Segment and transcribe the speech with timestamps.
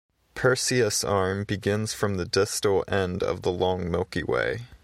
[0.33, 4.61] Perseus Arm begins from the distal end of the long Milky Way.